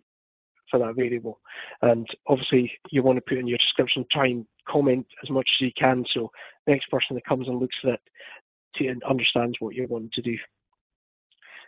[0.74, 1.40] for that variable.
[1.84, 5.66] And obviously you want to put in your description, try and comment as much as
[5.66, 6.32] you can so
[6.66, 8.02] the next person that comes and looks at it
[8.78, 10.36] to, understands what you're wanting to do.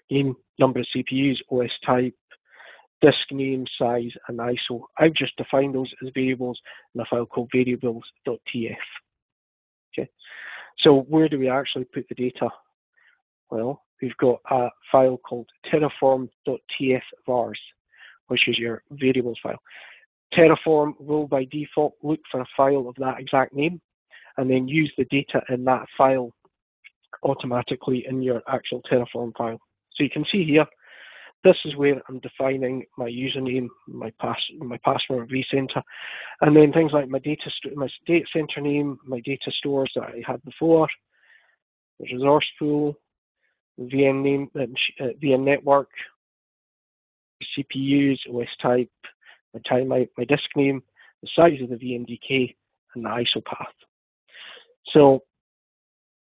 [0.10, 2.16] Name, number of CPUs, OS type,
[3.02, 4.82] disk name, size, and ISO.
[4.98, 6.60] I've just defined those as variables
[6.96, 8.76] in a file called variables.tf.
[9.94, 10.10] Okay,
[10.80, 12.50] so where do we actually put the data?
[13.52, 17.60] Well, we've got a file called terraform.tf vars
[18.28, 19.60] which is your variables file.
[20.34, 23.80] Terraform will by default look for a file of that exact name
[24.38, 26.32] and then use the data in that file
[27.24, 29.60] automatically in your actual Terraform file.
[29.96, 30.66] So you can see here,
[31.44, 35.82] this is where I'm defining my username, my pass, my password, vCenter,
[36.42, 40.24] and then things like my data, my data center name, my data stores that I
[40.26, 40.88] had before,
[42.00, 42.96] the resource pool,
[43.80, 44.66] VM name, uh,
[45.24, 45.90] VM network,
[47.58, 48.90] CPUs, OS type,
[49.54, 50.82] my time, my, my disk name,
[51.22, 52.56] the size of the VMDK,
[52.96, 53.74] and the ISO path.
[54.94, 55.24] So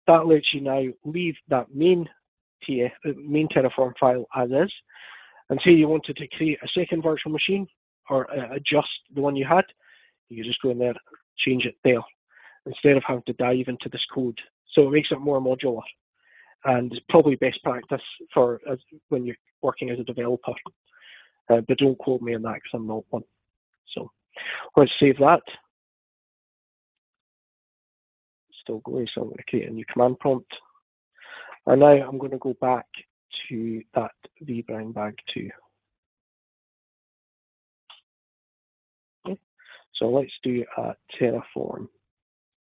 [0.08, 2.08] that lets you now leave that main
[2.67, 4.71] TF, main Terraform file as is,
[5.49, 7.67] and say you wanted to create a second virtual machine
[8.10, 9.65] or uh, adjust the one you had,
[10.30, 10.93] you just go in there,
[11.38, 12.02] change it there,
[12.65, 14.38] instead of having to dive into this code.
[14.73, 15.82] So it makes it more modular,
[16.65, 18.02] and it's probably best practice
[18.34, 20.54] for as, when you're working as a developer.
[21.49, 23.23] Uh, but don't quote me on that because I'm not one.
[23.93, 24.12] So
[24.75, 25.41] let's save that.
[28.62, 30.51] Still going, so I'm going to create a new command prompt.
[31.65, 32.86] And now I'm going to go back
[33.49, 34.12] to that
[34.45, 35.49] vBrownBag too.
[39.27, 39.38] Okay.
[39.95, 41.88] So let's do a Terraform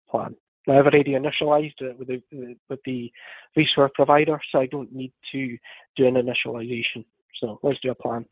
[0.10, 0.36] plan.
[0.66, 2.22] Now I've already initialized it with the,
[2.70, 3.12] with the
[3.58, 5.58] vSphere provider, so I don't need to
[5.96, 7.06] do an initialization.
[7.40, 8.26] So let's do a plan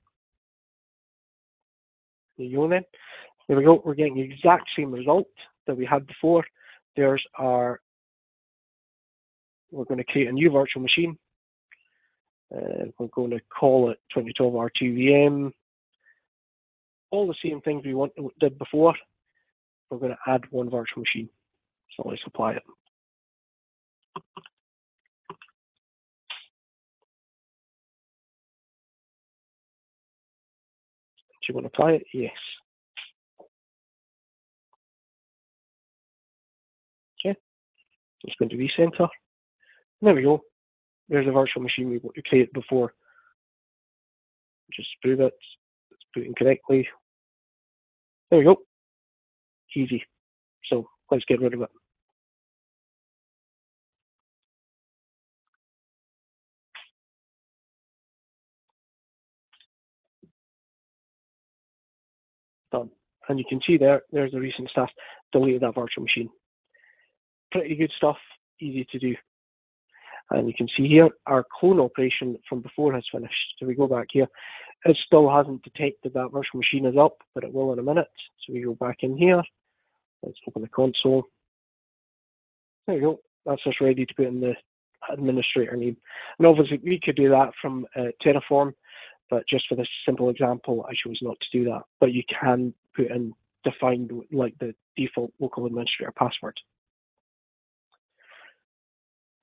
[2.38, 2.86] the unit.
[3.48, 5.28] There we go, we're getting the exact same result
[5.68, 6.44] that we had before.
[6.96, 7.80] There's our,
[9.72, 11.18] we're going to create a new virtual machine.
[12.54, 15.52] Uh, we're going to call it 2012 R2VM.
[17.12, 18.94] All the same things we want, did before.
[19.90, 21.30] We're going to add one virtual machine.
[21.96, 22.64] So let's apply it.
[31.42, 32.04] Do you want to apply it?
[32.14, 32.32] Yes.
[37.20, 37.36] Okay.
[38.24, 39.08] It's going to vCenter.
[40.02, 40.42] There we go.
[41.10, 42.94] There's a virtual machine we created before.
[44.74, 45.34] Just prove it.
[45.92, 46.88] It's put correctly.
[48.30, 48.58] There we go.
[49.76, 50.04] Easy.
[50.66, 51.70] So let's get rid of it.
[62.72, 62.90] Done.
[63.30, 64.90] And you can see there, there's the recent stuff,
[65.32, 66.30] deleted that virtual machine.
[67.52, 68.18] Pretty good stuff,
[68.60, 69.16] easy to do.
[70.32, 73.56] And you can see here, our clone operation from before has finished.
[73.60, 74.28] So we go back here.
[74.86, 78.08] It still hasn't detected that virtual machine is up, but it will in a minute.
[78.46, 79.44] So we go back in here.
[80.24, 81.26] Let's open the console.
[82.88, 83.20] There you go.
[83.46, 84.54] That's just ready to put in the
[85.12, 85.98] administrator name.
[86.38, 88.74] And obviously we could do that from uh, Terraform
[89.32, 91.84] but just for this simple example, I chose not to do that.
[92.02, 96.60] But you can put in defined like the default local administrator password.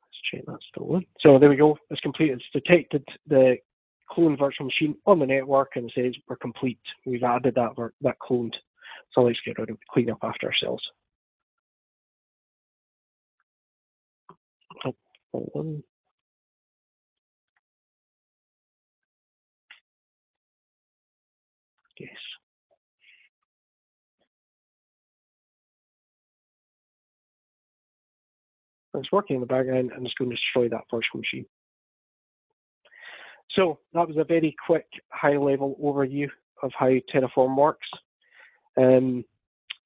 [0.05, 1.01] Let's check that's still.
[1.21, 1.79] So there we go.
[1.91, 2.33] It's complete.
[2.33, 3.57] It's detected the
[4.11, 6.79] clone virtual machine on the network and says we're complete.
[7.07, 7.71] We've added that
[8.03, 8.53] that cloned.
[9.13, 10.83] So let's get rid of clean up after ourselves.
[14.85, 14.95] Oh,
[15.35, 15.98] Yes.
[28.99, 31.47] It's working in the background and it's going to destroy that virtual machine.
[33.53, 36.29] So that was a very quick high level overview
[36.63, 37.89] of how Terraform works.
[38.77, 39.25] Um,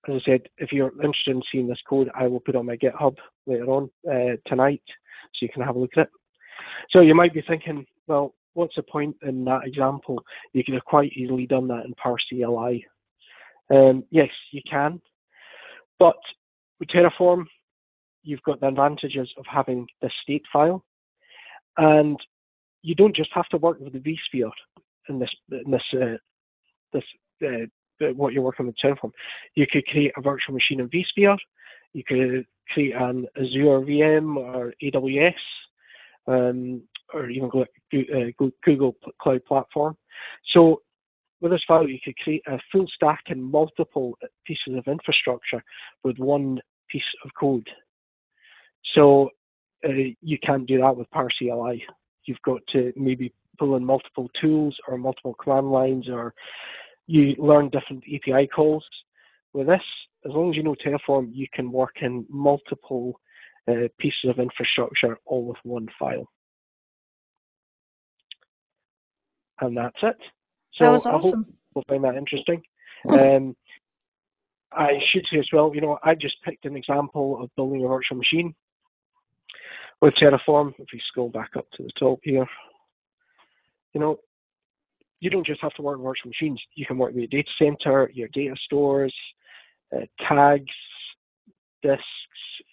[0.09, 2.77] as I said, if you're interested in seeing this code, I will put on my
[2.77, 6.11] GitHub later on uh, tonight so you can have a look at it.
[6.91, 10.23] So you might be thinking, well, what's the point in that example?
[10.53, 12.83] You could have quite easily done that in PowerCLI.
[13.71, 15.01] Um, yes, you can,
[15.99, 16.17] But
[16.79, 17.45] with Terraform,
[18.23, 20.85] you've got the advantages of having the state file,
[21.77, 22.19] and
[22.83, 24.51] you don't just have to work with the vSphere
[25.09, 26.17] in this in this uh,
[26.93, 27.05] this
[27.45, 29.13] uh, what you're working with Terraform.
[29.55, 31.37] You could create a virtual machine in vSphere.
[31.93, 35.35] You could create an Azure VM or AWS,
[36.27, 39.97] um, or even uh, Google Cloud Platform.
[40.53, 40.83] So
[41.41, 44.17] with this file, you could create a full stack and multiple
[44.47, 45.63] pieces of infrastructure
[46.05, 47.69] with one piece of code.
[48.95, 49.31] So
[49.85, 51.81] uh, you can't do that with PowerCLI.
[52.25, 56.35] You've got to maybe pull in multiple tools or multiple command lines, or
[57.07, 58.85] you learn different API calls.
[59.53, 59.83] With this,
[60.25, 63.21] as long as you know Terraform, you can work in multiple
[63.69, 66.29] uh, pieces of infrastructure all with one file.
[69.61, 70.17] And that's it.
[70.75, 71.17] So that was awesome.
[71.17, 72.63] I hope you'll find that interesting.
[73.09, 73.57] Um,
[74.73, 77.89] I should say as well, you know, I just picked an example of building a
[77.89, 78.55] virtual machine
[80.03, 80.75] with Terraform.
[80.79, 82.47] If we scroll back up to the top here,
[83.95, 84.19] you know,
[85.21, 86.61] you don't just have to work virtual machines.
[86.75, 89.15] You can work with your data center, your data stores,
[89.97, 90.67] uh, tags,
[91.83, 92.05] disks,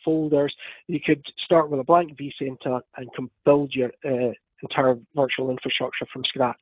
[0.03, 0.53] folders.
[0.88, 6.07] You could start with a blank vCenter and can build your uh, entire virtual infrastructure
[6.11, 6.57] from scratch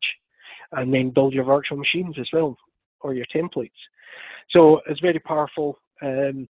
[0.74, 2.58] and then build your virtual machines as well
[3.00, 3.72] or your templates.
[4.50, 5.80] So it's very powerful.
[6.02, 6.50] Um,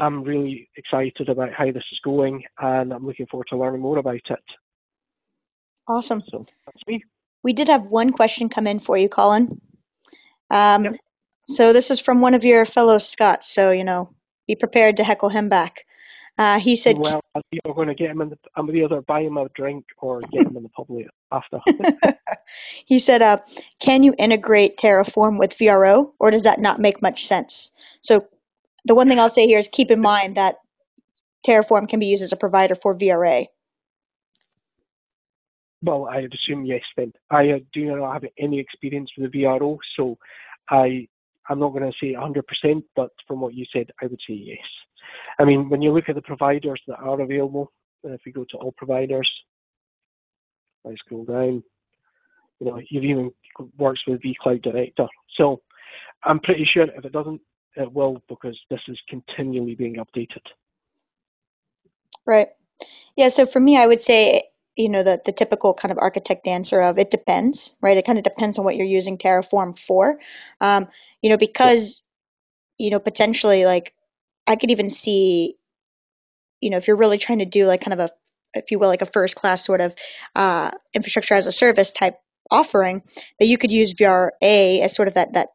[0.00, 3.98] I'm really excited about how this is going and I'm looking forward to learning more
[3.98, 4.44] about it.
[5.86, 6.22] Awesome.
[6.28, 7.04] So that's me.
[7.42, 9.60] We did have one question come in for you, Colin.
[10.50, 10.94] Um, yep.
[11.46, 13.52] So this is from one of your fellow Scots.
[13.52, 14.10] So, you know,
[14.46, 15.84] be prepared to heckle him back.
[16.38, 18.38] Uh, he said, "Well, I'm either going to get him in the.
[18.56, 21.60] I'm either buy him a drink or get him in the public after."
[22.86, 23.38] he said, uh,
[23.78, 27.70] "Can you integrate Terraform with VRO, or does that not make much sense?"
[28.00, 28.26] So,
[28.84, 30.56] the one thing I'll say here is keep in mind that
[31.46, 33.46] Terraform can be used as a provider for VRA.
[35.82, 36.82] Well, I would assume yes.
[36.96, 40.18] Then I uh, do not have any experience with the VRO, so
[40.68, 41.08] I
[41.48, 44.58] I'm not going to say 100%, but from what you said, I would say yes.
[45.38, 47.72] I mean, when you look at the providers that are available,
[48.04, 49.28] if we go to all providers,
[50.86, 51.64] I scroll down,
[52.60, 53.32] you know, you've even
[53.78, 55.08] works with vCloud Director.
[55.36, 55.60] So
[56.24, 57.40] I'm pretty sure if it doesn't,
[57.76, 60.42] it will because this is continually being updated.
[62.26, 62.48] Right.
[63.16, 63.28] Yeah.
[63.28, 64.44] So for me, I would say,
[64.76, 67.96] you know, the, the typical kind of architect answer of it depends, right?
[67.96, 70.18] It kind of depends on what you're using Terraform for.
[70.60, 70.88] Um,
[71.22, 72.02] you know, because,
[72.78, 73.94] you know, potentially like
[74.46, 75.56] I could even see,
[76.60, 78.10] you know, if you're really trying to do like kind of a,
[78.54, 79.94] if you will, like a first class sort of
[80.34, 82.18] uh, infrastructure as a service type
[82.50, 83.02] offering,
[83.38, 85.50] that you could use VRA as sort of that that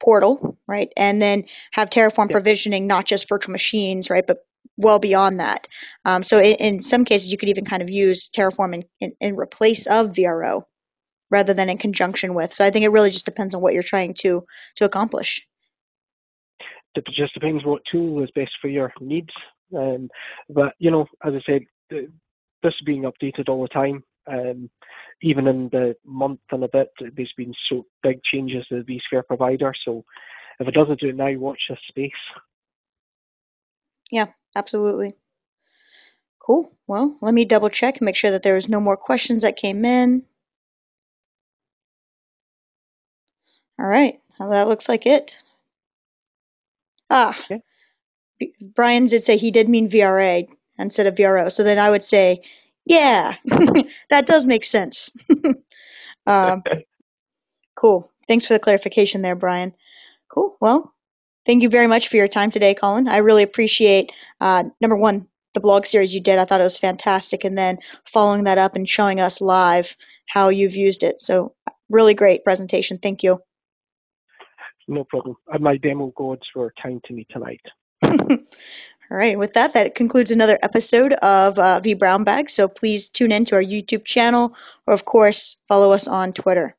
[0.00, 0.92] portal, right?
[0.96, 2.34] And then have Terraform yeah.
[2.34, 5.68] provisioning not just virtual machines, right, but well beyond that.
[6.04, 9.12] Um, so in, in, some cases, you could even kind of use Terraform in, in,
[9.20, 10.64] in replace of VRO
[11.30, 12.52] rather than in conjunction with.
[12.52, 14.44] So I think it really just depends on what you're trying to
[14.76, 15.40] to accomplish
[16.94, 19.30] it just depends what tool is best for your needs.
[19.76, 20.08] Um,
[20.48, 22.08] but you know, as I said, this
[22.64, 24.02] is being updated all the time.
[24.26, 24.70] Um,
[25.22, 29.26] even in the month and a bit, there's been so big changes to the vSphere
[29.26, 29.72] provider.
[29.84, 30.04] So
[30.60, 32.12] if it doesn't do it now, watch this space.
[34.10, 35.14] Yeah, absolutely.
[36.38, 36.70] Cool.
[36.86, 39.56] Well, let me double check and make sure that there was no more questions that
[39.56, 40.22] came in.
[43.78, 44.20] All right.
[44.38, 45.36] Well, that looks like it.
[47.10, 47.62] Ah, okay.
[48.74, 50.46] Brian did say he did mean VRA
[50.78, 51.50] instead of VRO.
[51.50, 52.42] So then I would say,
[52.86, 53.36] yeah,
[54.10, 55.10] that does make sense.
[56.26, 56.62] um,
[57.76, 58.10] cool.
[58.28, 59.72] Thanks for the clarification there, Brian.
[60.28, 60.56] Cool.
[60.60, 60.94] Well,
[61.46, 63.08] thank you very much for your time today, Colin.
[63.08, 64.10] I really appreciate,
[64.40, 66.38] uh, number one, the blog series you did.
[66.38, 67.44] I thought it was fantastic.
[67.44, 71.20] And then following that up and showing us live how you've used it.
[71.22, 71.54] So,
[71.90, 72.98] really great presentation.
[72.98, 73.40] Thank you.
[74.88, 75.36] No problem.
[75.60, 77.60] My demo gods were kind to me tonight.
[79.10, 82.50] All right, with that, that concludes another episode of uh, vBrownBag.
[82.50, 84.54] So please tune in to our YouTube channel
[84.86, 86.74] or, of course, follow us on Twitter.